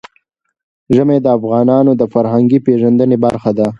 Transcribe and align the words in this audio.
ژمی 0.95 1.17
د 1.21 1.27
افغانانو 1.37 1.91
د 2.01 2.03
فرهنګي 2.13 2.59
پیژندنې 2.65 3.17
برخه 3.25 3.51
ده. 3.57 3.67